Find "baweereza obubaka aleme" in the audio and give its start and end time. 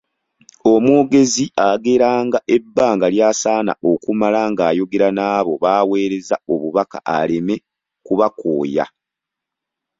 5.63-7.55